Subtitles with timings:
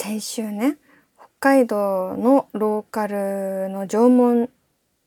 [0.00, 0.76] 先週ね
[1.16, 4.48] 北海道のローカルの縄文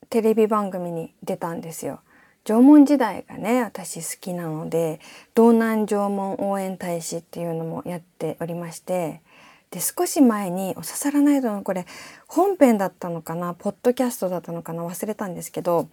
[0.09, 2.01] テレビ番組に出たんですよ。
[2.43, 4.99] 縄文時代がね私好きなので
[5.33, 9.21] 道南縄文応援大使っていうのもやっておりまして
[9.69, 11.85] で少し前に「おささらナイト」のこれ
[12.27, 15.87] 本編だったのかなポッドキャストだったのかな忘れたんですけど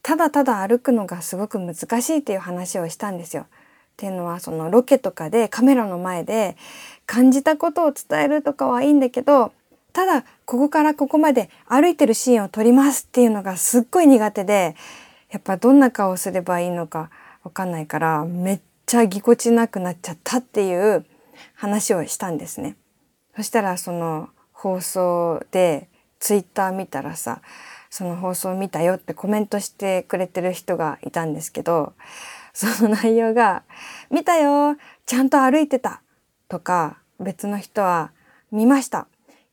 [0.00, 3.44] ただただ歩くのがすごく難しいっていう話をしたんですよ。
[3.94, 6.56] っていうのはそのロケとかでカメラの前で
[7.06, 9.52] 感じたことを伝えるとかはいいんだけど
[9.92, 14.74] ただここからここまで歩いてるシーンを撮りますっていうのがすっごい苦手で
[15.30, 17.10] やっぱどんな顔すればいいのか
[17.44, 21.06] わかんないからめっちゃぎこちなくなっちゃったっていう
[21.54, 22.76] 話をしたんですね。
[23.36, 25.88] そしたらその放送で
[26.18, 27.42] ツイッター見たらさ
[27.90, 31.92] その放送見たよってコメントしてくれてる人がいたんですけど
[32.54, 33.64] その内容が
[34.10, 36.00] 「見たよちゃんと歩いてた」
[36.48, 38.12] とか別の人は
[38.50, 39.06] 「見ました。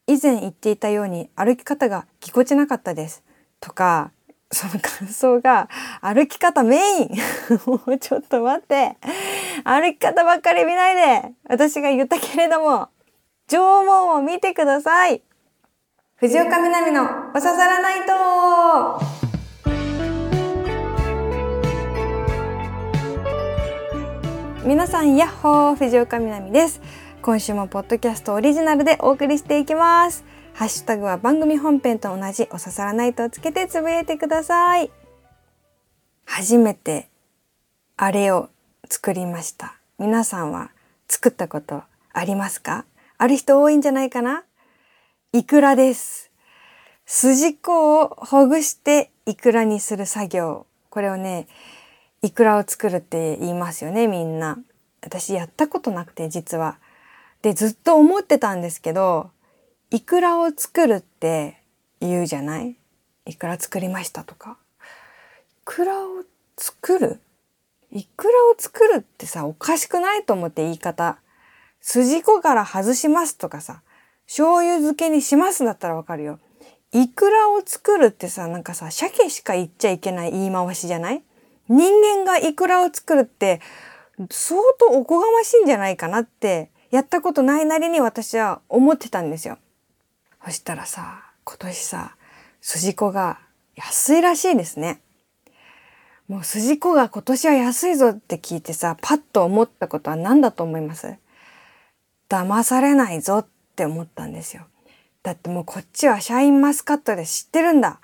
[0.07, 3.23] 以前言っていたように歩き方がぎこちなかったです」
[3.59, 4.11] とか
[4.51, 5.69] その感想が
[6.01, 7.09] 歩き方メイン！
[7.65, 8.97] もうちょっと待って。
[9.63, 12.89] 歩き方ばっかり見ないで私が言ったけれども
[13.47, 15.21] 縄文を見てください。
[16.15, 19.30] 藤岡みなみのおささらないと
[24.63, 26.81] 皆さんヤッホー藤岡みなみです。
[27.23, 30.23] 今週もポッドキャストオリジナルでお送りしていきます。
[30.53, 34.91] ハッシュタグは番組本編と同じおささらないとつけてつぶやいてください。
[36.25, 37.09] 初めて
[37.97, 38.49] あれを
[38.87, 39.77] 作りました。
[39.97, 40.69] 皆さんは
[41.07, 41.81] 作ったこと
[42.13, 42.85] ありますか？
[43.17, 44.43] ある人多いんじゃないかな？
[45.33, 46.29] イクラです。
[47.07, 50.67] 筋子をほぐしてイクラにする作業。
[50.91, 51.47] これをね
[52.23, 54.59] イクラを作るって言いますよねみんな。
[55.01, 56.77] 私やったことなくて実は。
[57.41, 59.31] でずっと思ってたんですけど
[59.89, 61.63] イクラを作るって
[61.99, 62.75] 言うじゃない？
[63.25, 64.57] イクラ作りましたとか。
[65.49, 66.23] イクラを
[66.57, 67.19] 作る？
[67.91, 71.17] イクラを作るってさおかしくないと思って言い方。
[71.81, 73.81] 筋子から外しますとかさ
[74.27, 76.39] 醤油漬けにしますだったらわかるよ。
[76.93, 81.23] イクラを作るってさなんかさ鮭しか言っちゃいけない言い回しじゃない？
[81.71, 83.61] 人間がイクラを作るって
[84.29, 89.57] 相当おこがましいんじゃないかなってやったことないなりに私は思ってたんですよ。
[90.43, 92.15] そしたらさ今年さ
[92.59, 93.39] 筋子が
[93.75, 95.01] 安いらしいですね。
[96.27, 101.15] もう筋子が今年は安いぞって聞いてさパッと思ったことは何だと思います？
[102.29, 104.63] 騙されないぞって思ったんですよ。
[105.23, 107.99] だってもうこっちはシャインマスカットで知ってるんだ。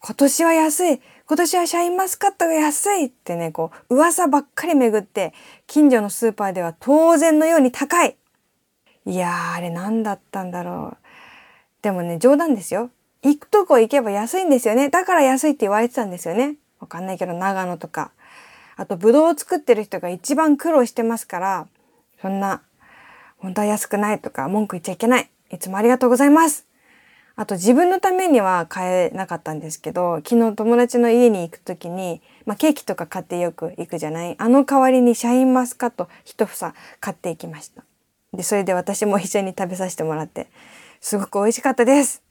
[0.00, 1.00] 今年は安い
[1.32, 5.32] 今年はシャインマスカットが安いってねこう噂ばっかり巡って
[5.66, 8.18] 近所のスーパーでは当然のように高い。
[9.06, 11.04] いやーあれ何だったんだろう。
[11.80, 12.90] でもね冗談ですよ。
[13.22, 14.90] 行くとこ行けば安いんですよね。
[14.90, 16.56] だから安いって言われてたんですよね。
[16.80, 18.10] わかんないけど長野とか。
[18.76, 21.66] あとブドウを作ってる人が一番苦労してますから
[22.20, 22.60] そんな
[23.38, 25.30] 本当は安くないとか文句言っちゃいけない。
[25.50, 26.66] いつもありがとうございます。
[27.34, 34.36] あと自分のためには買えなかったんですけど昨日友達の家に行く時に、まあ、ケーキとか買ってよく行くじゃない？
[34.38, 37.82] あの代わりにシャインマスカット一房買っていきました。
[38.32, 40.48] でそれで私も一緒に食べさせてもらって
[41.00, 42.22] すごく美味しかったです。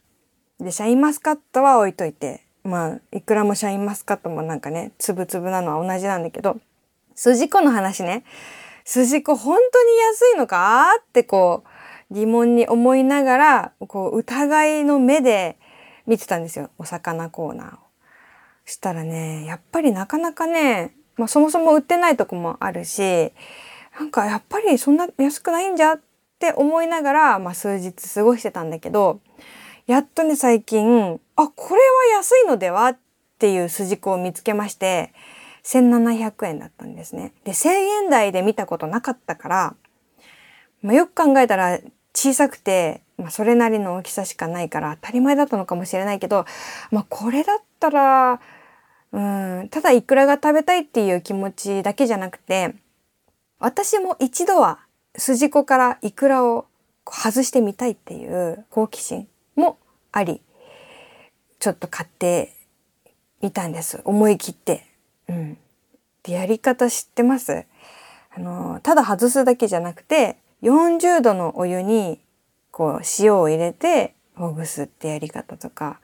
[0.59, 6.59] でシャインマスカットは置いといてまあいくらもシャインマスカットもなんかねつぶつぶなのは同じなんだけど
[7.15, 8.23] 筋子の話ね。
[8.83, 10.87] 筋子本当に安いのか？
[10.99, 11.69] ってこう
[12.11, 15.57] 疑問に思いながらこう疑いの目で
[16.05, 17.79] 見てたんですよお魚コーナーを。
[18.65, 23.31] したらねやっぱりなかなかね、まあ、そもそも売ってないとこもあるし
[23.99, 26.01] なんかやっぱりそんな安くないんじゃっ
[26.39, 29.19] て思いながら、まあ、数日過ごしてたんだけど
[29.87, 31.81] やっとね最近あこれ
[32.13, 32.97] は安いのではっ
[33.39, 35.13] ていう筋子を見つけまして
[35.63, 37.33] 1700円だったんですね。
[37.43, 39.75] で1000円台で見たことなかったから、
[40.81, 41.79] まあ、よく考えたら
[42.13, 46.45] 小さくて、まあ、それなりの大きさしかないから当たり前だったのかもしれないけど、
[46.91, 48.41] まあ、これだったら
[49.11, 52.75] うんただイクラが食べたいっていう気持ちだけじゃなくて
[53.59, 54.79] 私も一度は
[55.17, 56.65] 筋子からイクラを
[57.05, 59.77] 外してみたいっていう好奇心も
[60.11, 60.41] あり
[61.59, 62.53] ちょっと買って
[63.41, 64.01] みたんです。
[64.03, 64.85] 思い切って。
[65.27, 65.57] うん、
[66.23, 67.65] でやり方知ってます？
[68.35, 72.19] あのただ外すだけじゃなくて40度のお湯に
[72.71, 75.99] こう塩を入れてほぐすってやり方とか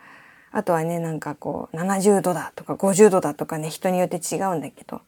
[0.51, 5.01] あとはねなんかこう70度だとか50度だとかね人によって違うんだけど、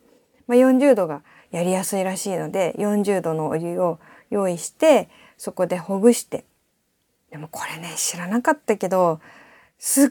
[0.48, 4.00] まあ、40度がやりやすいらしいので40度のお湯を
[4.30, 6.46] 用意してそこでほぐして
[7.32, 9.20] でもこれね知らなかったけど
[9.78, 10.10] すっ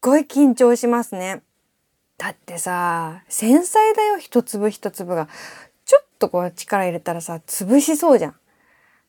[0.00, 1.42] ごい緊張しますね。
[2.16, 5.28] だってさ繊細だよ一粒一粒が
[5.84, 8.39] ちょっとこう力入れたらさ潰しそうじゃん。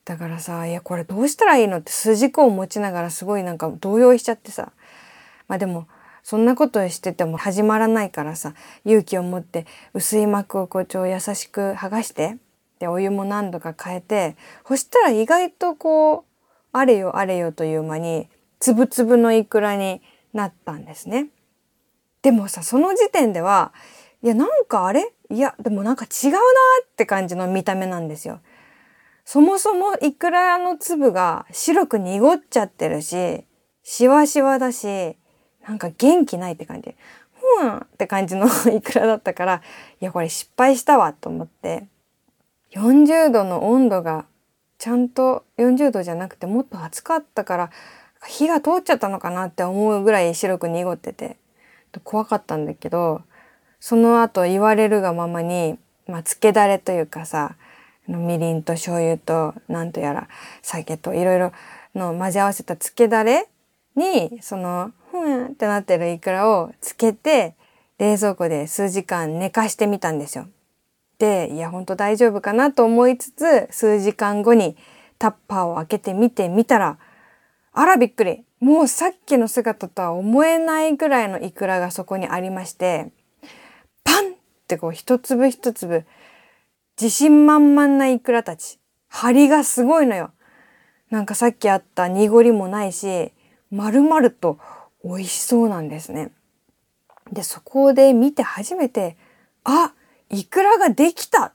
[0.04, 4.72] だからさいやこれどうしたらいいのって筋子を持ちながらすごいなんか動揺しちゃってさ
[5.48, 5.86] まあでも
[6.24, 8.54] そんなことしてても始まらないからさ
[8.84, 12.36] 勇気を持って薄い膜をこうちょ優しく剥がして
[12.78, 16.24] でお湯も何度か変えてそしたら意外とこう
[16.72, 18.28] あれよあれよという間に
[18.58, 20.02] つぶつぶのイクラに
[20.32, 21.28] なったんですね。
[22.22, 23.72] でもさその時点では
[24.22, 25.12] いやなんかあれ？
[25.30, 26.40] いやでもなんか違うなっ
[26.96, 28.40] て感じの見た目なんですよ。
[29.24, 33.44] そもそもイクラの粒が白く濁っちゃってるし
[33.82, 35.16] しわしわだし
[35.66, 36.94] なんか元気ないって感じ。
[37.58, 39.62] ふんって感じのイクラだったから、
[40.00, 41.86] いや、これ失敗したわと思って、
[42.72, 44.26] 40度の温度が
[44.78, 47.70] ちゃんと40度じゃなくてもっと暑かったから、
[48.26, 51.36] 火が通っちゃったのかなって思うぐらい白く濁ってて、
[52.04, 53.22] 怖かったんだけど、
[53.80, 57.56] その後言われるがままに、まあ、漬けだれというかさ、
[58.08, 60.28] みりんと醤油となんとやら
[60.60, 61.52] 酒といろいろ
[61.94, 63.48] の混ぜ合わせた漬けだれ
[63.96, 67.54] にそのふんってなってるイクラをつけて
[67.98, 70.48] 冷蔵庫で数時間寝かしてみたんですよ。
[71.18, 74.76] でいやほんと大丈夫かなと思いつつ数時間後に
[75.18, 76.98] タッパーを開けてみてみたら
[77.72, 83.12] あらびっくりもうさっきの姿とは思えないぐらいのイクラがそこにありまして
[84.02, 84.34] パンっ
[84.66, 86.04] てこう一粒一粒
[87.02, 88.78] 自信満々なイクラたち
[89.08, 90.30] 張りがすごいのよ。
[91.10, 93.32] なんかさっきあった濁りもないし
[93.72, 94.60] 丸々と
[95.02, 96.30] 美味しそうなんですね。
[97.32, 99.16] で、そこで見て初めて、
[99.64, 99.94] あ、
[100.30, 101.52] イクラができたっ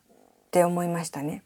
[0.52, 1.44] て思いましたね。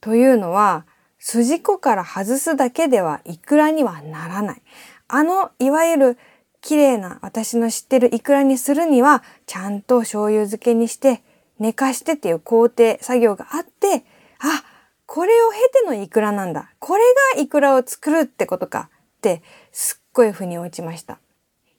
[0.00, 0.86] というのは、
[1.18, 4.62] 筋子から外すだけではイクラにはならない。
[5.08, 6.18] あの、いわゆる
[6.60, 11.24] 綺麗な私の知ってるイクラにするには、ちゃんと醤油漬けにして、
[11.60, 14.04] 寝かしてっていう工程、作業があって、
[14.40, 14.64] あ、
[15.06, 16.72] これを経てのイクラなんだ。
[16.78, 17.02] これ
[17.34, 21.18] がイクラを作るってことかってすっごい腑に落ちました。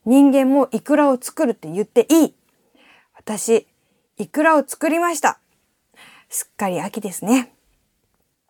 [0.05, 2.35] 人間もイクラを作るって言っていい。
[3.15, 3.67] 私、
[4.17, 5.39] イクラを作りました。
[6.29, 7.53] すっかり秋ですね。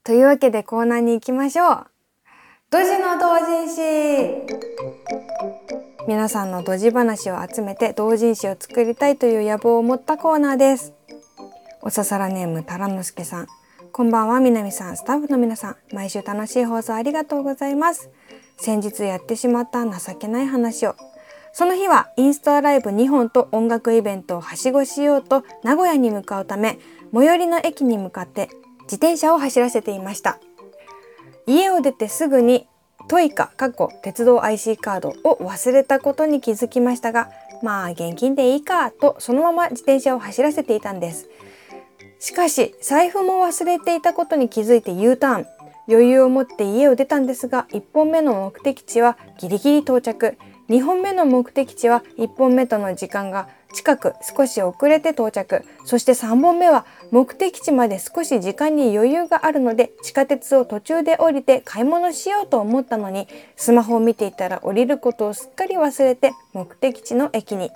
[0.04, 1.88] というわけでコーナーに行きましょう。
[2.70, 3.82] ドジの同人誌
[6.08, 11.01] 皆さんのドジ話を集めて同人誌を作りたいという野望を持ったコーナーです。
[11.82, 13.48] おささらネームタラノスケさん。
[13.92, 15.76] こんばんは、みなみさん、スタッフの皆さん。
[15.94, 18.10] 毎週楽しい放送ありがとうございます。
[18.62, 20.96] 先日やってしまった情けない話を
[21.52, 26.78] その日はインスタライブ2本と音楽イベントをはしごしようと名古屋に向かうため
[27.12, 28.50] 最寄りの駅に向かって
[28.84, 30.40] 自転車を走らせていました
[31.48, 32.68] 家を出てすぐに
[33.08, 37.32] トイカ過去鉄道 IC カードを忘れたことに気づきましたが
[37.64, 41.28] まあ現金でいいかとそのまま自転車を走らせていたんです
[42.22, 45.48] しかし財布も忘れていたことに気づいて U ターン。
[45.88, 50.38] 余裕を持って家を出たんですが1本目の目的地はギリギリ到着。
[50.70, 55.66] 2本目の目的地は1本目との時間が近く少し遅れて到着。
[55.84, 67.72] そして3本目は目的地まで少し時間に余裕があるので地下鉄を途中で降りて買い物しようと思ったのにスマホを見ていたら降りることをすっかり忘れて目的地の駅に。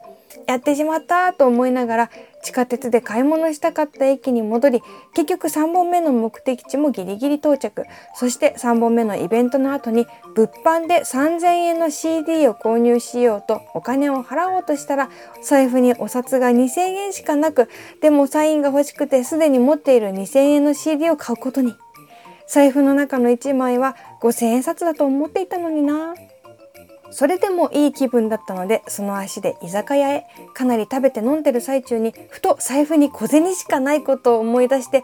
[0.47, 2.09] やってしまったと思いながら
[2.43, 4.81] 地下鉄で買い物したかった駅に戻り
[5.13, 7.85] 結局3本目の目的地もギリギリ到着。
[8.13, 15.09] そして3本目のイベントの後に物販で3000円の CD を購入しようとお金を払おうとしたら
[15.43, 17.69] 財布にお札が2000円しかなく
[18.01, 21.75] でもサインが欲しくてすでに持っている2000円の CD を買うことに。
[22.47, 26.13] 財布の中の1枚は5000円札だと思っていたのにな。
[27.15, 35.01] それでもいい気分だったのでその足で居酒屋へかなり食べて飲んでる最中にふと財布に小銭しかないことを思い出して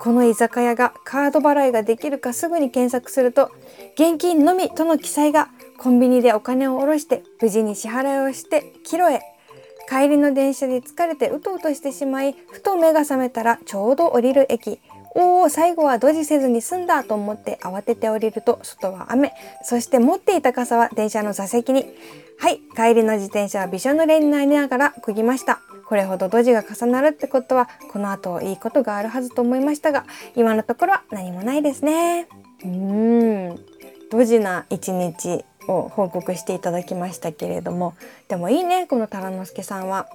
[0.00, 3.50] この居酒屋がカード払いができるかすぐに検索すると
[3.92, 9.20] 現金のみとの記載がコンビニでお金を下ろして無事に支払いをして帰路へ。
[9.86, 14.78] 帰りの電車で疲れてうとうとしてしまいふと目が覚めたらちょうど降りる駅。
[15.14, 19.32] おお最後はドジせずに済んだと思って慌てて降りると外は雨。
[19.64, 21.86] そして持っていた傘は電車の座席に。
[22.40, 32.28] はい帰りの自転車はびしょ濡れになりながら漕ぎましたこれほどドジが重なるってことはこの後いいことがあるはずと思いましたが今のところは何もないですね。
[32.64, 33.60] うーん
[34.10, 37.94] ドジな一日を報告していただきましたけれども
[38.28, 40.08] でもいいねこのタラノスケさんは。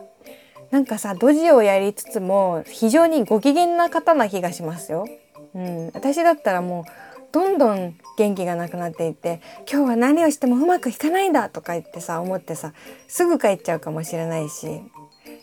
[0.72, 5.06] なんかさドジをやりつつも非常にご機嫌な方な気がしますよ。
[5.54, 6.84] うん、私だったらもう
[7.32, 12.74] どんどん元気がなくなっていって今日は何をしてもうまくいかないんだとか言ってさ思ってさ
[13.08, 14.82] すぐ帰っちゃうかもしれないし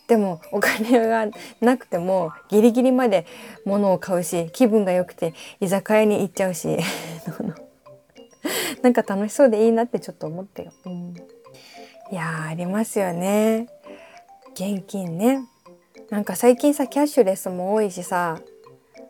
[0.08, 1.26] でもお金が
[1.60, 3.26] なくてもギリギリまで
[3.64, 6.78] 物を買うし気分が良くて居酒屋に行っちゃうし
[8.82, 10.72] なんか楽しそうでいいなってちょっと思ってよ。
[10.86, 11.14] うん、
[12.10, 13.68] いやありますよね。
[14.54, 15.44] 現金ね。
[16.10, 18.38] なんか最近さキャッシュレスも多いしさ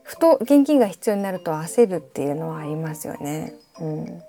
[0.04, 3.54] ふと現金が必要になると焦るっていうのはありますよね。
[3.80, 4.22] うん、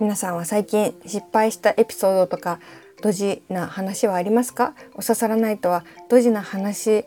[0.00, 2.60] 皆さんは最近失敗したエピソードとか
[3.02, 4.74] ドジな話はありますか？
[4.94, 7.04] お刺さらないとはドジな話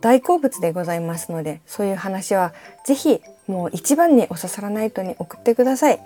[0.00, 2.52] 大好物でございますのでそういう話は
[2.84, 6.00] ぜひもう一番にお刺さらないとに送ってください。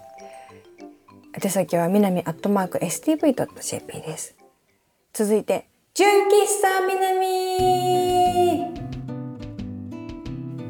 [1.42, 4.36] 宛先は南アットマーク stv.jp です。
[5.16, 6.30] 続いて純喫
[6.60, 8.64] 茶南。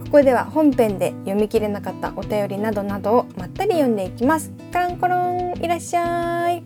[0.05, 4.53] ここでは本編で読み切れなかったお便りなどなどをまったり読んでいきます。
[4.71, 6.63] カランコロンいらっしゃい。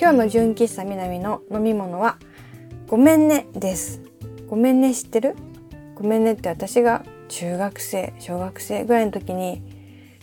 [0.00, 2.18] 今日の純喫茶南の飲み物は
[2.86, 4.00] ごめんねです。
[4.48, 5.34] ごめんね知ってる？
[5.96, 9.64] ごめんねって私が中学生小学生ぐらいの時に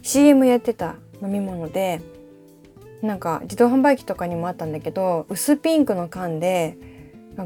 [0.04, 2.00] CM やってた飲み物で
[3.02, 6.78] なんか自動販売機とかにもあったんだけど薄ピンクの缶で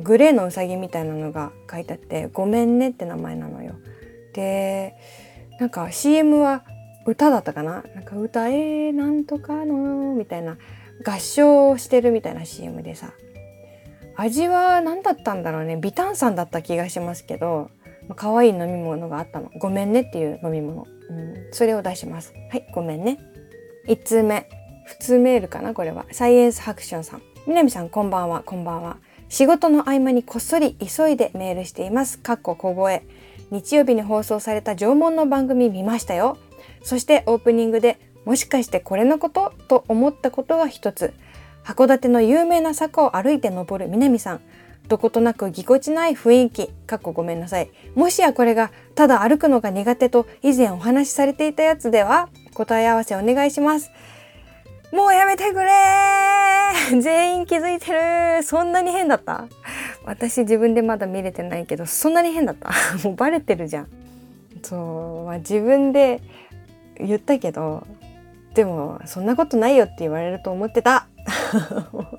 [0.03, 3.75] グレーのうさぎみたいなのが書いてあって「ごめんね」って名前なのよ。
[4.33, 4.95] で
[5.59, 6.63] なんか CM は
[7.05, 7.83] 歌だったかな？
[7.95, 10.57] なんか歌えーなんとかのみたいな
[11.05, 13.13] 合唱してるみたいな CM でさ。
[14.19, 15.77] 味は何だったんだろうね？
[15.77, 17.69] 微炭酸だった気がしますけど、
[18.07, 19.51] まあ、可愛い飲み物があったの。
[19.59, 22.33] ごめんねっていう飲み物、うん、それを出します。
[22.51, 23.19] はいごめんね。
[23.87, 24.49] 1通目。
[24.85, 25.73] 普通メールかな？
[25.73, 26.05] これは。
[26.11, 27.21] サイエンスハクションさん。
[27.45, 28.41] 南さんこんばんは。
[28.43, 28.97] こんばんは。
[29.29, 32.17] 仕事の合間にこっそり急いでメールしています。
[32.17, 33.03] かっこ小声。
[33.51, 36.37] 日曜日に放送された縄文の番組見ましたよ。
[36.81, 39.53] そしてオープニングでもしかしてこれのこと？
[39.67, 41.13] と思ったことが一つ。
[41.63, 44.41] 函館の有名な坂を歩いて登る南さん。
[44.87, 46.69] どことなくぎこちない雰囲気。
[46.87, 47.69] かっこごめんなさい。
[47.95, 53.91] もしやこれがただ歩くのが苦手と以前お話しされていたやつでは答え合わせお願いします。
[54.91, 55.69] もうやめてくれ
[57.01, 57.91] 全員気づいて
[58.37, 59.45] るそんなに変だった？
[60.05, 62.69] 私自分でまだ見れてないけどそんなに変だった？
[63.03, 63.87] もうバレてるじゃん。
[64.63, 66.21] そう、まあ、自分で
[66.99, 67.85] 言ったけど
[68.53, 71.07] でもそんなことないよって言われると思ってた。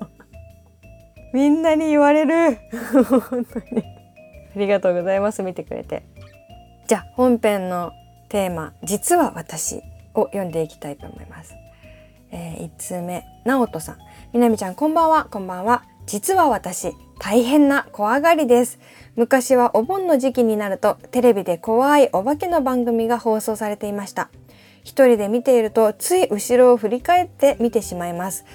[1.33, 2.57] みんなに言われる。
[3.29, 3.83] 本当に。
[4.55, 5.43] ありがとうございます。
[5.43, 6.03] 見てくれて。
[6.87, 7.91] じゃあ本編の
[8.29, 9.81] テーマ「実は私」
[10.15, 11.53] を読んでいきたいと思います。
[12.31, 13.97] えー、1通目、なおとさん。
[14.33, 15.83] みなみちゃん、こんばんは、こんばんは。
[16.05, 18.79] 実は私、大変な怖がりです。
[19.15, 24.29] 昔はお盆の時期になると、テレビで怖いお化けの番組が放送されていました。
[24.83, 28.45] 一人で見ていると、つい後ろを振り返って見てしまいます。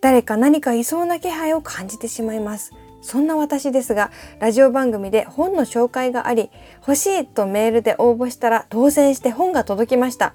[0.00, 2.72] 誰か何かいそうな気配を感じてしまいます。
[3.00, 4.10] そんな私ですが、
[4.40, 6.50] ラジオ番組で本の紹介があり、
[6.80, 10.34] 欲しいとメールで応募したら当選して本が届きました。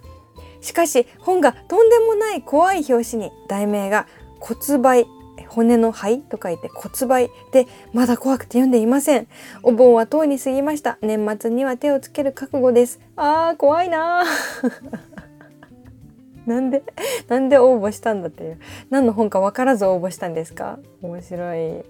[0.62, 4.08] しかし本がとんでもない怖い表紙に題名が
[4.40, 5.08] 骨灰
[5.48, 9.28] 骨の灰と書いて骨灰でまだ怖くて読んでいません。
[9.64, 10.98] お盆はとうに過ぎました。
[11.02, 13.00] 年末には手をつける覚悟です。
[13.16, 14.24] あー怖いな
[16.46, 16.84] なんで？
[17.28, 18.60] なんで応募したんだっていう。
[18.90, 20.80] 何の本か分からず応募したんですか？
[21.02, 21.84] 面白い。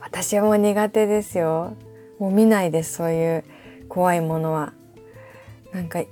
[0.00, 1.74] 私はもう苦手ですよ。
[2.18, 3.44] もう見ないですそういう
[3.88, 4.72] 怖いものは。
[5.72, 6.02] なんか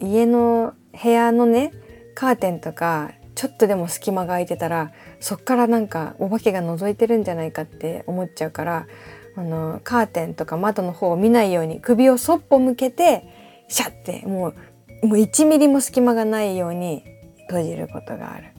[0.00, 1.72] 家の部屋のね
[2.14, 8.86] カーテンとかちょっとでも隙間が空いてたらそっからなんかお化けが覗いてるんじゃないかって思っちゃうから
[9.36, 13.24] あのカーテンとか窓の方を見ないように首をそっぽ向けて
[13.68, 14.48] シャッても
[15.02, 17.04] うもう1ミリも隙間がないように
[17.48, 18.52] 閉じることがある。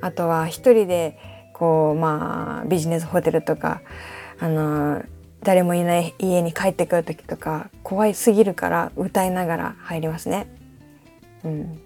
[0.00, 1.18] あとは一人で
[1.52, 3.82] こうまあビジネスホテルとか
[4.38, 5.02] あの
[5.42, 10.46] 誰もいない家に帰ってくる時とか怖いすぎるから歌いながら入りますね。
[11.44, 11.78] うん、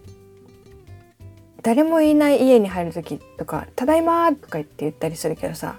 [1.63, 5.77] 誰もいない家に入る時とか「ただいま」とか言って言ったりするけどさ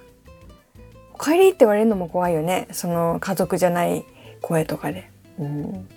[1.14, 2.68] 「お帰り」って言われるのも怖いよね。
[2.72, 4.06] その家族じゃない
[4.42, 5.88] 声とかで、うん、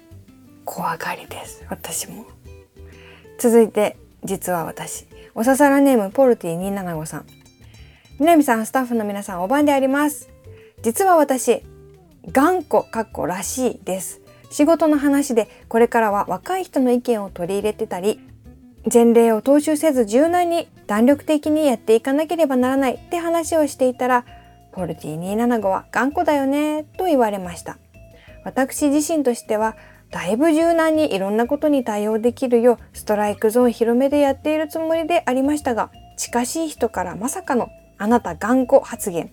[0.64, 1.64] 怖がりです。
[1.68, 2.24] 私も。
[3.38, 5.06] 続いて実は私。
[5.34, 7.26] おささらネームポルティ275さん
[8.18, 10.30] 南さんスタッフの皆さんお晩であります。
[10.82, 11.62] 実は私
[12.32, 14.20] 頑固かっこらしいです
[14.56, 18.18] 仕事の話でこれからは若い人の意見を取り入れてたり
[18.90, 24.24] 前例を踏襲せず柔軟に弾力的にやっていかなければならないって話をしていたら
[24.72, 27.76] ポルティ275は頑固だよねと言われました。
[28.44, 29.76] 私自身としては
[30.10, 39.30] だいぶ柔軟にいろんなことに対応できるようストライクゾーン広めでやっているつもりでありましたが近しい人からまさかのあなた頑固発言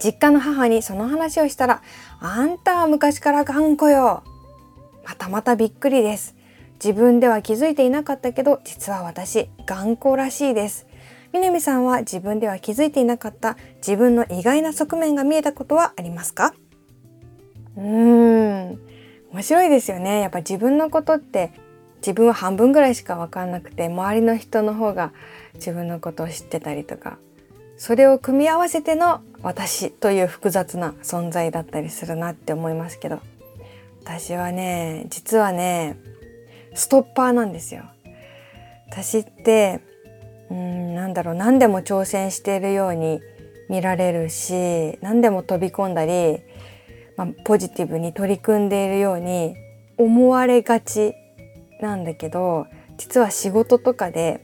[0.00, 1.82] 実家の母にその話をしたら
[2.20, 4.22] あんたは昔から頑固よ
[5.04, 6.34] またまたびっくりです。
[6.84, 10.86] 自分では気づいていなかったけど実は私頑固らしいです。
[11.32, 16.54] 南さんは自分では気づいていなかった自分の意外な側面が見えたことはありますか？
[17.76, 18.80] うーん。
[19.32, 20.20] 面白いですよね。
[20.20, 21.52] やっぱ自分のことって
[21.96, 25.12] 自分は半分ぐらいしか分かんなくて周りの人の方が
[25.54, 27.18] 自分のことを知ってたりとか
[27.76, 33.20] それを組み合わせての私という複雑な存在だったりするなって思いますけど。
[34.04, 35.96] 私はね実はね
[36.74, 37.84] ストッパーなんですよ。
[38.90, 39.80] 私って
[40.50, 43.20] うんなんだろう何でも挑戦しているように
[43.70, 46.40] 見られるし何でも飛び込んだり、
[47.16, 49.56] まあ、ポジティブに取り組んでいるように
[49.96, 51.14] 思われがち
[51.80, 52.66] なんだけど
[52.98, 54.40] 実は仕事とかで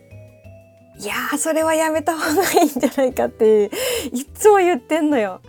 [0.99, 3.71] いやーそれはやめた方がいいんじゃないかって
[4.13, 5.43] いつも言ってんのよ。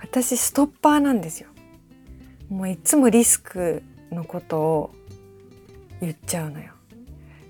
[0.00, 1.48] 私ストッパーなんですよ。
[2.48, 4.90] もういつもリスクのことを
[6.00, 6.72] 言っちゃうのよ。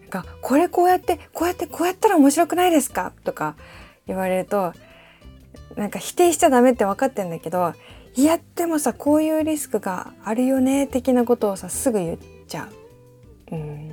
[0.09, 3.13] がこれこうやってこうやってこうやったら面白くないですか？
[3.25, 3.57] とか
[4.07, 4.73] 言われると
[5.77, 7.75] なんか否定しちゃダメって分かってんだけど
[8.15, 12.69] いやでもさこういうリスクがあるよね的なことをさすぐ言っちゃ
[13.51, 13.55] う。
[13.55, 13.91] うん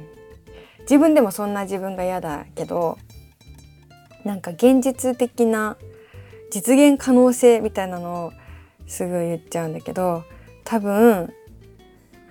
[0.82, 2.98] 自分でもそんな自分が嫌だけど
[4.24, 5.78] なんか現実的な
[6.52, 8.34] 実現可能性みたいなのを
[8.86, 10.24] すぐ言っちゃうんだけど
[10.64, 11.34] 多分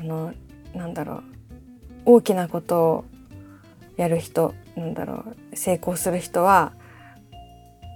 [0.00, 0.32] あの
[0.74, 1.22] なんだろう。
[2.04, 3.04] 大きなことを
[3.96, 5.56] やる人なんだろう。
[5.56, 6.72] 成功する人は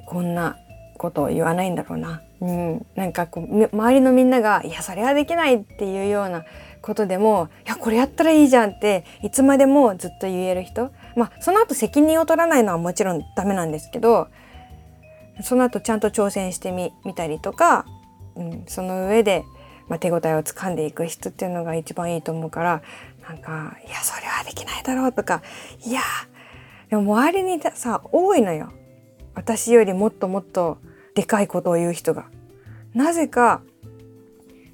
[0.07, 0.57] こんな
[0.97, 2.23] ことを言わないんだろうな。
[2.41, 6.45] うん、なんかこう周りのみんなが「いやそれはできない」っていうような
[6.83, 10.91] ことでも「いやこれやったらいいじゃん」っていつまでもずっと言える人。
[11.17, 14.29] まあその後責任を取らないのはもちろんダメなんですけど
[15.41, 17.87] その後ちゃんと挑戦してみ見たりとか、
[18.35, 19.45] うん、その上で、
[19.89, 22.83] まあ、手応えをつかんでいく人っていうのが一番いいと思うから
[23.29, 25.43] なんか「いやそれはできないだろう」とか
[25.85, 26.01] 「いや
[26.91, 28.73] でも周りにさ多いのよ
[29.35, 30.79] 私よりもっともっと
[31.15, 32.27] でかいことを言う人が。
[32.95, 33.61] なぜか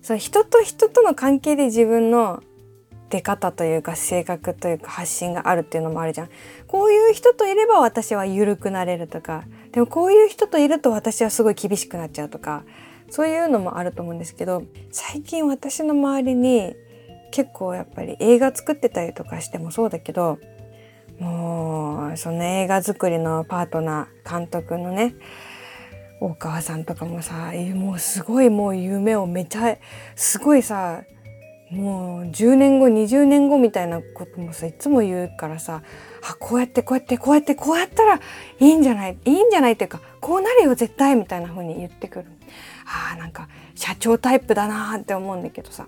[0.01, 2.43] その人と人との関係で自分の
[3.11, 6.29] 出方というか性格というか発信があるっていうのもあるじゃん。
[6.67, 12.65] こういう人といれば私は緩くなれるとかでもこういう人といると私はすごい厳しくなっちゃうとか
[13.13, 16.75] そういうのもあると思うんですけど最近私の周りに
[17.31, 20.39] 結構やっぱり映画作ってたりとかしてもそうだけど
[21.19, 25.15] もうその映画作りのパートナー監督のね
[26.23, 29.77] 大川さんとかもさもうすごいもう夢をめちゃ
[30.17, 31.03] すごいさ
[31.71, 35.83] もう10年後20年後みたいなこともさいつも言うからさ
[36.23, 38.21] あこうやってこうやってこうやってこうやったらい
[38.59, 42.25] いんじゃないいいんじゃないっていうかこうなるよ絶対みたいな風に言ってくる。
[42.87, 45.87] あなんか社長タイプだなって思うんだけどさ。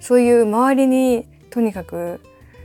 [0.00, 2.20] そういう周りにとにかく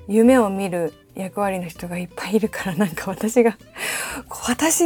[0.07, 3.57] 夢を見る役割の人がいっぱいいるからなんか私が
[4.47, 4.83] 私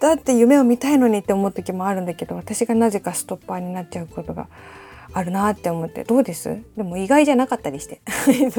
[0.00, 4.48] だって夢を見たいのにって思う時もあるんだけど私がなぜかストッパーになっちゃうことが
[5.14, 6.56] あるなって思ってどうです？
[6.76, 8.00] でも意外じゃなかったりして。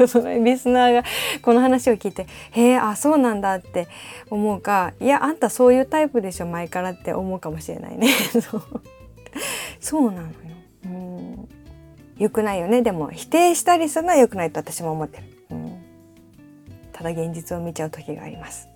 [0.06, 1.04] そ のリスナーが
[1.42, 3.88] この話を聞いて「へえあそうなんだ」って
[4.30, 8.08] 思うかいやあんたそういうタイプでしょ前からって思うかもしれないね。
[9.84, 10.34] そうなのよ。
[10.86, 11.48] うん。
[12.16, 12.80] 良くないよね。
[12.80, 15.78] でも否定したりするのは良くないと私も思ってる、うん、
[16.92, 18.66] ただ現実を見ちゃう時があります。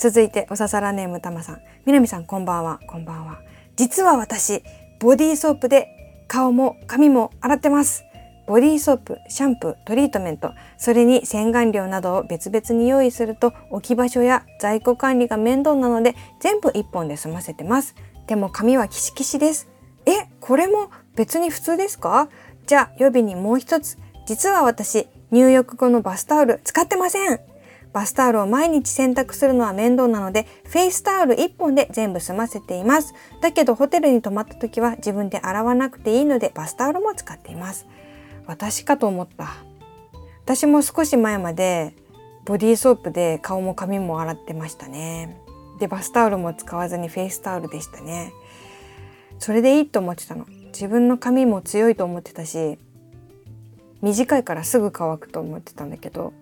[0.00, 1.60] 続いておささらネームたまさん。
[1.84, 2.80] 南さんこんばんは。
[2.86, 3.40] こんばんは。
[3.76, 4.62] 実は私
[5.00, 5.88] ボディーソープで
[6.28, 8.04] 顔も髪も洗ってます。
[8.46, 17.94] ボディーソープ、シャンプー、トリートメント、それに洗顔料などを別々に用意すると置き場所や在庫管理が面倒なので全部1本で済ませてます。
[18.26, 19.71] でも髪はキシキシです。
[20.06, 22.28] え、これも別に普通ですか？
[22.66, 23.98] じゃあ予備にもう一つ。
[24.26, 27.40] 実は私、入浴後のバスタオル使ってません。
[27.92, 33.12] バスタオルを毎日洗濯するのは面倒なので、フェイスタオル1本で全部済ませています。
[33.42, 37.86] だけどホテルに泊まった時は自分で洗わなくていいのでバスタオルも使っています。
[38.46, 39.48] 私かと思った。
[40.44, 41.94] 私も少し前まで
[42.44, 45.36] ボディーソープで顔も髪も洗ってましたね。
[45.78, 48.32] で、バスタオルも使わずにフェイスタオルでしたね。
[49.42, 50.46] それでいいと思ってたの。
[50.68, 52.78] 自分の髪も強いと思ってたし
[54.00, 56.32] 短いからすぐ乾くと思ってたんだけど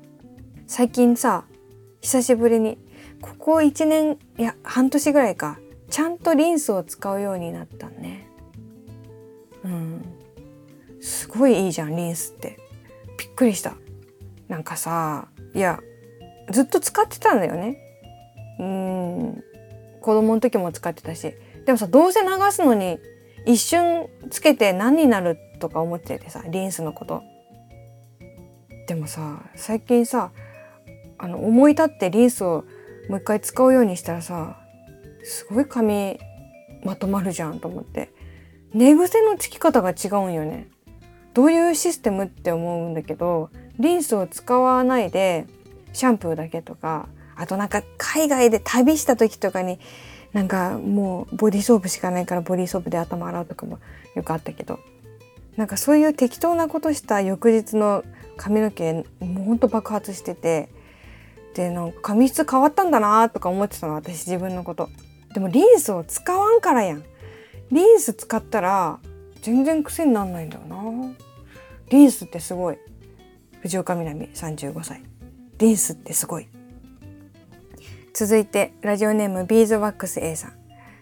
[0.66, 1.46] 最近さ
[2.02, 2.76] 久しぶりに
[3.22, 5.58] ここ1年いや半年ぐらいか
[5.88, 8.28] ちゃんとリンスを使うようになったね。
[9.64, 10.04] うん。
[11.00, 12.58] すごいいいじゃんリンスって。
[13.16, 13.76] びっくりした。
[14.46, 15.80] なんかさいや
[16.50, 17.78] ずっと使ってたんだよね。
[18.60, 19.44] うん。
[20.02, 21.34] 子供の時も使ってたし。
[21.64, 22.98] でもさどうせ流すのに
[23.46, 27.22] 一瞬つけて何になるとか思っててさリンスのこと。
[28.86, 30.32] でもさ最近さ
[31.18, 32.64] あの思い立ってリンスを
[33.08, 34.58] もう一回使うようにしたらさ
[35.22, 36.18] すごい髪
[36.84, 38.10] まとまるじゃんと思って。
[38.72, 40.68] 寝癖のつき方が違うんよね。
[41.34, 45.46] どういうシステムって思うんだけどリンスを使わないで
[45.92, 49.78] シャンプーだけとかあとなんか海外で旅した時とかに
[50.32, 53.78] なんかもうボディーソープしかないからボディーソープで頭洗うとかも
[54.14, 54.78] よくあったけど
[55.56, 58.04] なんかそういう適当なことした翌日の
[58.36, 60.68] 髪の毛もうほんと爆発してて
[61.54, 64.88] でなんか髪質変わったんだなとか思ってたの私自分のこと。
[65.34, 67.04] でもリンスを使わんからやん。
[67.70, 68.98] リンス使ったら
[69.42, 70.76] 全然癖になんないんだよな。
[71.90, 72.78] リンスってすごい。
[73.60, 75.02] 藤岡みなみ35歳
[75.58, 76.48] リンスってすごい。
[78.20, 80.52] 続いてラジオネームビーズワックス A さん。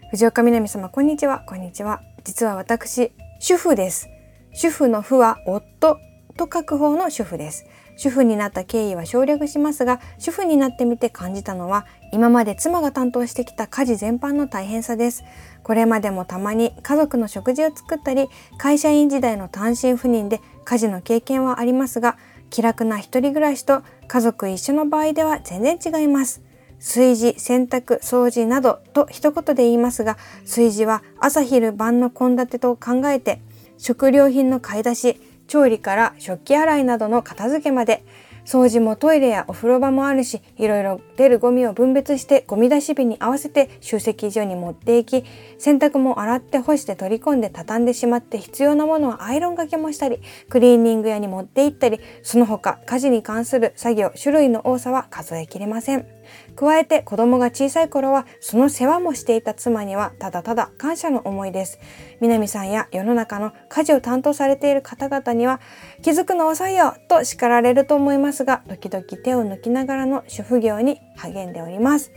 [0.09, 1.39] 藤岡みなみ様こんにちは。
[1.39, 2.01] こんにちは。
[2.23, 4.07] 実は私主婦です。
[4.53, 5.97] 主婦の婦は夫
[6.37, 7.65] と書く方の主婦です。
[7.97, 15.25] 主婦になった経緯は省略しますが主婦になってみて感じたのは今まで妻が担当してきた家事全般の大変さです。
[15.61, 22.17] これまでもたまに家族の食事を作ったり会社員時代の単身赴任で家事の経験はありますが
[22.49, 26.47] 気楽な一人暮らしと家族一緒の場合では全然違います。
[26.79, 33.41] 炊事、洗濯、掃除などと一言で言いますが、炊事は朝昼晩の献立と考えて、
[33.77, 38.03] 食料品の買い出し、調理から食器洗いなどの片付けまで
[38.45, 45.25] 掃除もトイレやお風呂場もあるしいろいろ出るゴミを分別してゴミ出し日に合わせて集積所に持っていき
[45.59, 50.19] 洗濯も洗って干して取り込んで畳んでしまって必要なものはアイロンがけもしたり
[50.49, 56.07] クリーニング屋に持って行ったりその他家事に関する作業種類の多さは数えきれません。
[56.55, 61.79] 加えて子供が小さい頃はその世話もしていた妻にはただただ感謝の思いです。
[62.21, 65.59] 南さんや世の中の家事を担当されている方々には
[66.01, 72.11] 気づくの遅いよと叱られると思いますが時々手を抜きながらの主婦業に励んでおります。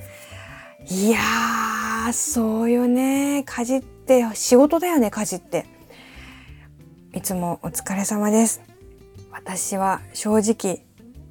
[0.91, 5.67] いやーそうよね家事って仕事だよね家事って。
[7.15, 8.63] いつもお疲れ様です。
[9.31, 10.85] 私は正直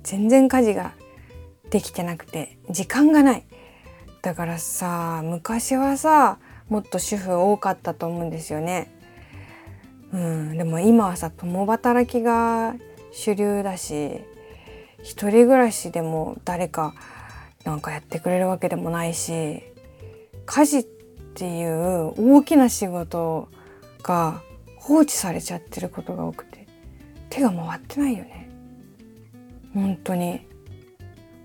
[0.03, 0.93] 全然家事が
[1.69, 3.45] できてなくて時間がない
[4.21, 6.37] だからさ昔はさ
[6.69, 8.91] もっと主婦多かったと思うんですよね。
[10.13, 12.75] うん、でも今はさ共働きが
[13.11, 14.21] 主流だし
[15.03, 16.93] 一人暮らしでも誰か
[17.63, 19.61] なんかやってくれるわけでもないし
[20.45, 20.83] 家事っ
[21.35, 23.47] ていう大きな仕事
[24.03, 24.41] が
[24.77, 26.67] 放置されちゃってることが多くて
[27.29, 28.49] 手が回ってないよね
[29.73, 30.51] 本当に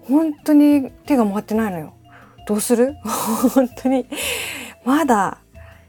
[0.08, 1.92] 本当に手が回ってないのよ。
[2.46, 2.94] どうする？
[3.54, 4.06] 本当に。
[4.84, 5.38] まだ、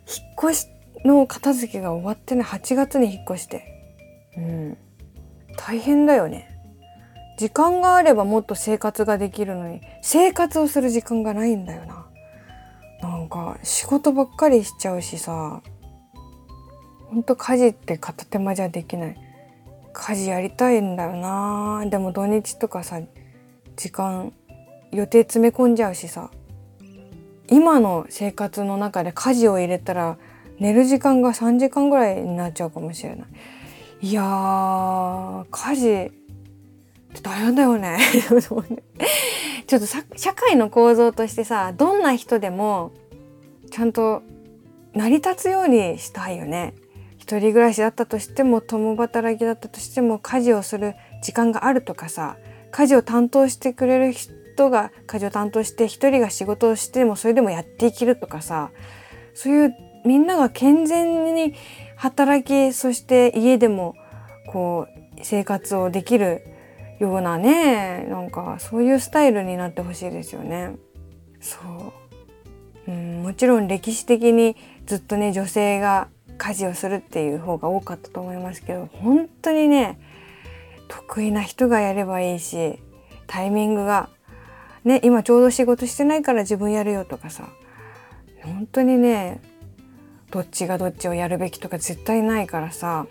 [0.08, 0.68] 引っ越し
[1.06, 2.46] の片付けが終わってない。
[2.46, 3.64] 8月に引っ越して。
[4.36, 4.78] うん。
[5.56, 6.57] 大変だよね。
[7.38, 12.08] 時間があればもっと生活ができるのに、生活をする時間がないんだよな。
[13.02, 15.62] なんか、仕事ばっかりしちゃうしさ、
[17.06, 19.28] ほんと家事って片手間じゃできない。
[20.00, 23.02] 家事やりたいんだよなでも土日とかさ
[23.76, 24.32] 時間
[24.92, 26.30] 予定詰め込んじゃうしさ
[27.50, 30.18] 今の生活の中で家事を入れたら
[30.60, 33.28] 寝る時間が3時間ぐらいになっちゃうかもしれない。
[34.02, 36.12] いやー家事
[37.22, 38.00] 大変だよね
[39.68, 42.92] ちょっと社会の構造としてさどんな人でも
[43.70, 44.22] ちゃんと
[44.94, 46.74] 成り立つようにしたいよね。
[47.28, 52.38] 一人暮らしだったとしても共働きだったとしても家事をする時間があるとかさ
[52.72, 58.72] 家事を担当してくれる人が家事を担当して一人が仕事をしてもそれでもやっていけるとかさ
[59.34, 59.76] そういう
[60.06, 61.54] みんなが健全に
[61.98, 63.96] 働きそして家でも
[64.48, 66.44] こう生活をできる
[67.00, 70.76] ようなねなんかそういうスタイルになってほしいですよね。
[71.40, 71.60] そ
[72.88, 74.56] ううんもちろん歴史的に
[74.86, 76.08] ずっとね女性が
[76.38, 80.00] 家事をするっていう方が多かったと思いますけど本当にね
[80.88, 82.80] 得意な人がやればいいし
[83.28, 84.10] タイミングが
[84.84, 87.50] ね今ちょうど仕事してないから自分やるよとかさ
[88.44, 89.42] 本当にね
[90.32, 93.08] どっちがどっちをやるべきとか絶対ないからさ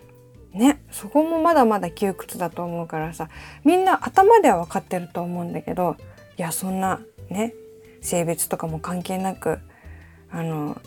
[0.57, 3.29] ねそこもまだまだ窮屈だと思うからさ
[3.63, 5.95] みんな頭では分かってると思うんだけど
[6.37, 7.53] いやそんなね
[8.01, 9.59] 性別とかも関係なく
[10.31, 10.79] あの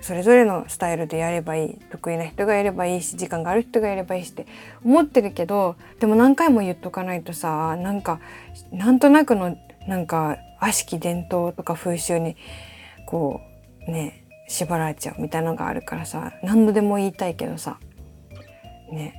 [0.00, 4.46] それぞれのスタイルでやればいい得意な人がやればいいし時間がある人がやればいいしって
[4.84, 8.20] 思ってるけどでも何回も言っとかないとさなんか
[8.72, 9.56] なんとなくの
[9.86, 12.36] なんか悪しき伝統とか風習に
[13.06, 13.40] こ
[13.86, 17.78] うね縛られちゃうみたいなのがあるからさ何度でも言いたいけどさ。
[18.90, 19.14] ね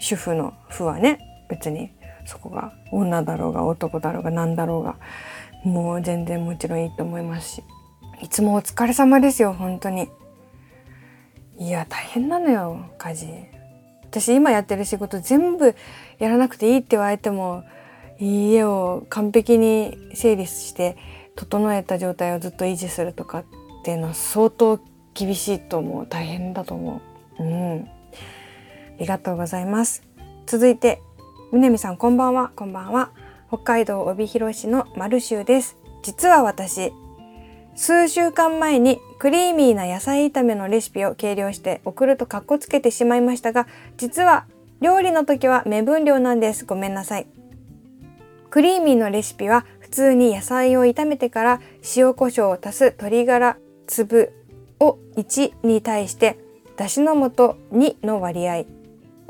[0.00, 1.90] 主婦の「婦」はね別に
[2.24, 4.96] そこが女だろうが男だろうが何だろうが
[5.64, 7.62] もう全然もちろんいいと思いますし
[8.22, 10.08] いつもお疲れ様ですよ本当に。
[11.58, 13.26] いや大変なのよ家事。
[14.04, 15.74] 私今やってる仕事全部
[16.18, 17.64] やらなくていいって言われても
[18.20, 20.96] 家を完璧に整理して
[21.34, 23.44] 整えた状態をずっと維持するとかっ
[23.84, 24.78] ていうのは相当
[25.14, 26.06] 厳しいと思う。
[26.06, 27.00] 大変だと思
[27.38, 27.42] う。
[27.42, 27.88] うん。
[29.02, 30.02] りがとうございます。
[30.46, 31.02] 続いて
[31.52, 32.52] みなみさんこんばんは。
[32.54, 33.10] こんばんは。
[33.48, 35.76] 北海道帯広市のマルシュです。
[36.02, 36.92] 実は私
[37.74, 44.46] 数週間前にクリーミーな野菜炒めのレシピを計量して送るとカッコつけてしまいましたが実は
[44.80, 46.64] 料理の時は目分量なんです。
[46.64, 47.26] ごめんなさい。
[48.50, 51.60] クリーミーのレシピは普通に野菜を炒めてから
[51.96, 53.56] 塩コショウを足す鶏ガラ
[53.88, 54.32] 粒
[54.78, 56.38] を1に対して
[56.76, 58.81] だしの素2の割合。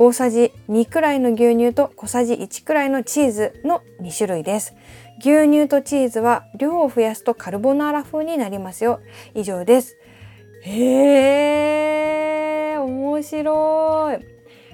[0.05, 4.75] 大さじ2くらいの牛乳と小さじ1くらいのチーズの2種類です。
[5.21, 8.99] 牛乳とチーズは量を増やすとカルボナーラ風になりますよ。
[9.37, 9.97] 以上です。
[10.65, 14.19] へえ面白い。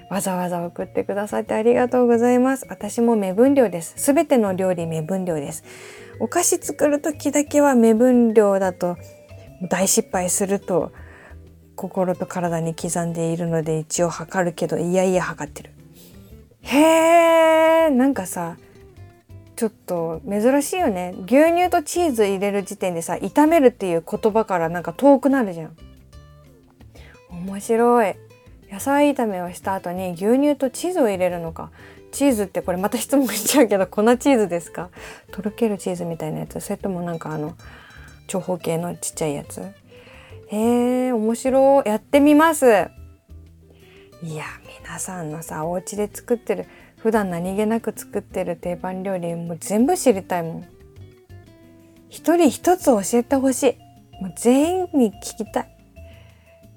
[0.09, 2.67] わざわざ送ってくださってありがとうございます。
[2.71, 3.93] 私も目分量です。
[3.99, 5.63] すべての料理目分量です。
[6.21, 8.97] お菓子作る時だけは目分量だと
[9.69, 10.91] 大失敗すると
[11.79, 15.71] 心と体に刻んでいるので一応測るけどいやいや測ってる。
[16.63, 18.57] へえんかさ
[19.55, 21.15] ちょっと珍しいよね。
[21.27, 25.77] 牛乳とチーズ入れる時点でさ炒めるっていう言葉からなんか遠くなるじゃん。
[27.31, 28.15] 面白い。
[28.71, 31.71] 野菜炒めをした後に牛乳とチーズを入れるのか。
[32.11, 34.91] チーズってこれまた質問しちゃうけど粉チーズですか？
[35.31, 36.59] とろけるチーズみたいなやつ。
[36.61, 37.55] それともなんかあの
[38.27, 39.63] 長方形のちっちゃいやつ？
[40.49, 41.89] へえ面白い。
[41.89, 42.67] やってみます。
[44.23, 44.45] いや
[44.81, 50.65] 皆さんのさお家で作ってる普段何気なく作ってる定番料理もう全部知りたいもん。
[52.09, 54.23] 一人一つ教えてほしい。
[54.23, 55.69] もう全員に聞きたい。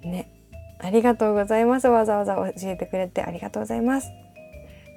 [0.04, 0.30] ね。
[0.80, 1.88] ありがとうございます。
[1.88, 4.12] わざわざ教えてくれてありがとうございます。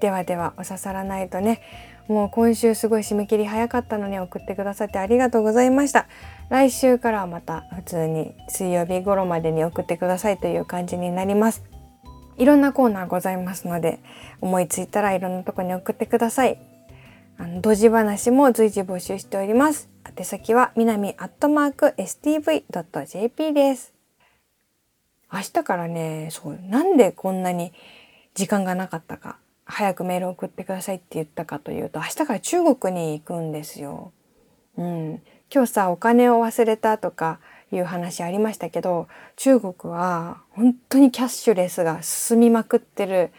[0.01, 1.61] ではではお刺さらないとね。
[2.09, 6.07] もう今週すごい締め切り早かったのに送ってくださってありがとうございました。
[6.51, 11.63] 来週からはまた普通に水曜日頃までに送ってくださいという感じになります
[12.37, 14.01] いろんなコーナーございますので
[14.41, 16.59] 思いついたらいろんなとこに送ってください
[17.39, 23.95] あのドジ話も随時募集しております宛先は南アットマーク stv.jp です
[25.35, 27.73] 明日からね、そう、なんでこんなに
[28.35, 34.13] 時間がなかったか、早くメール送ってくださいって言ったかというと、明日から中国に行くんですよ。
[34.77, 35.23] うん。
[35.55, 37.39] 今日さ、お金を忘れたとか
[37.71, 43.31] いう話ありましたけど、中国は本当にキャッシュレスが進みまくってる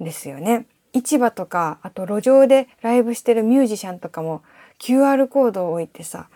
[0.00, 0.66] んですよね。
[0.92, 4.42] 市場とか、あと路上でライブしてるミュージシャンとかも
[4.80, 6.28] QR コードを置いてさ、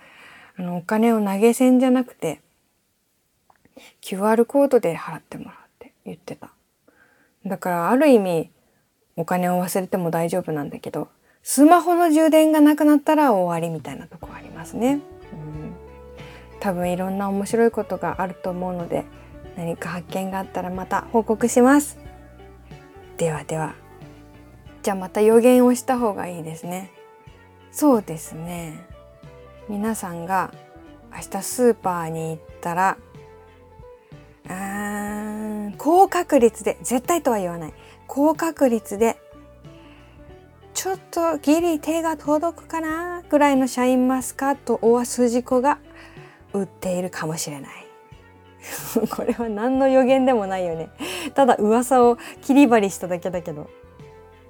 [0.57, 2.40] あのお金を投げ銭じゃなくて
[4.00, 6.52] QR コードで払ってもらうって言ってた。
[7.44, 8.52] だからある意味
[9.16, 11.09] お金を忘れても大丈夫なんだけど、
[11.50, 15.00] スマホの充電がなくなったら終わりみたいなとこありますね。
[15.32, 15.72] うん、
[16.61, 19.06] 多分いろんな面白いことがあると思うので、
[19.56, 21.96] 何か発見があったらまた報告します。
[23.16, 23.76] ではでは。
[24.82, 26.92] じゃあまた予言をした方がいいですね。
[27.72, 28.84] そうですね。
[29.70, 30.52] 皆さんが
[31.11, 32.98] 明日スーパーに行ったら
[34.50, 37.72] うん高確率で絶対とは言わない
[38.06, 39.16] 高確率で
[40.79, 45.81] ちょっとギリ手が届くかなぐらいのシャインマスカットオアスジコが
[46.53, 47.71] 売っているかもしれない。
[49.11, 50.88] これは何の予言でもないよね。
[51.35, 53.69] ただ噂を切り張りしただけだけど。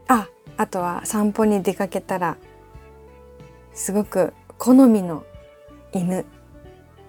[0.06, 2.36] ああとは散歩に出かけたら
[3.72, 5.24] すごく好みの
[5.94, 6.26] 犬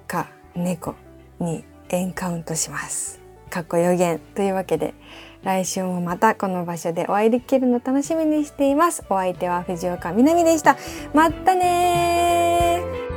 [0.08, 0.96] か猫
[1.42, 3.20] にエンカウントします。
[3.50, 4.94] かっこ予言というわけで
[5.44, 9.04] 来週もまたこの場所でお会いできるの楽しみにしています。
[9.10, 10.78] お相手は藤岡みなみでした。
[11.14, 13.09] またね